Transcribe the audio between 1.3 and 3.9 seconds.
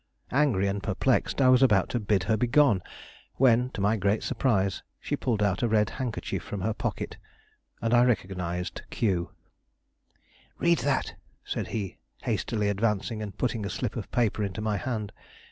I was about to bid her be gone, when, to